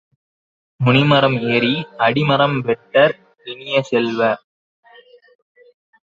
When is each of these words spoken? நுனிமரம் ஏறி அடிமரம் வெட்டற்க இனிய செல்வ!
நுனிமரம் 0.79 1.37
ஏறி 1.49 1.71
அடிமரம் 1.97 2.57
வெட்டற்க 2.65 3.15
இனிய 3.47 3.83
செல்வ! 3.83 4.19